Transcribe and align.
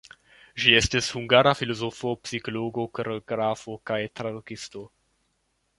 Ŝi 0.61 0.71
estis 0.77 1.09
hungara 1.17 1.51
filozofo, 1.59 2.15
psikologo, 2.23 2.85
koreografo 3.01 3.79
kaj 3.91 4.03
tradukisto. 4.21 4.89